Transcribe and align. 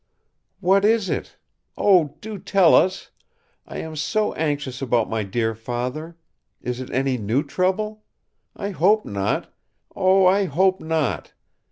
"What 0.61 0.83
is 0.83 1.11
it? 1.11 1.37
Oh, 1.77 2.15
do 2.21 2.39
tell 2.39 2.73
us! 2.73 3.11
I 3.67 3.77
am 3.77 3.95
so 3.95 4.33
anxious 4.33 4.81
about 4.81 5.11
my 5.11 5.21
dear 5.21 5.53
Father! 5.53 6.17
Is 6.59 6.81
it 6.81 6.89
any 6.89 7.19
new 7.19 7.43
trouble? 7.43 8.03
I 8.55 8.71
hope 8.71 9.05
not! 9.05 9.53
oh, 9.95 10.25
I 10.25 10.45
hope 10.45 10.81
not! 10.81 11.33